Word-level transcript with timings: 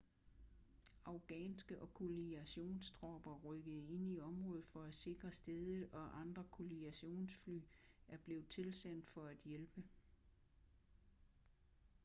afghanske- 1.05 1.81
og 1.81 1.93
koalitionstropper 1.93 3.39
rykkede 3.45 3.87
ind 3.89 4.07
i 4.11 4.19
området 4.19 4.65
for 4.65 4.83
at 4.83 4.95
sikre 4.95 5.31
stedet 5.31 5.89
og 5.91 6.19
andre 6.19 6.43
koalitionsfly 6.51 7.59
er 8.07 8.17
blevet 8.17 8.47
tilsendt 8.47 9.07
for 9.07 9.25
at 9.25 9.37
hjælpe 9.45 9.81